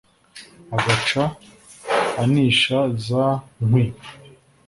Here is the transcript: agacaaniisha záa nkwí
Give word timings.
agacaaniisha 0.75 2.77
záa 3.07 3.33
nkwí 3.65 3.83